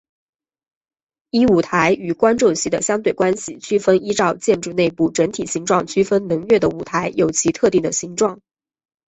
[1.29, 8.41] 依舞台与观众席的相对关系区分依照建筑内部整体形状区分能乐的舞台有其特定的形状。